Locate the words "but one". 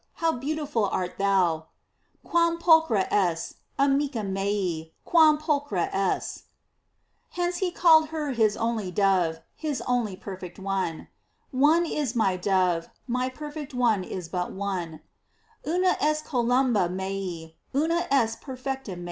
14.27-15.01